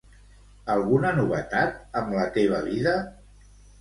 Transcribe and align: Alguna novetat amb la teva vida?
Alguna 0.75 1.11
novetat 1.19 1.99
amb 2.01 2.17
la 2.21 2.25
teva 2.39 2.63
vida? 2.71 2.95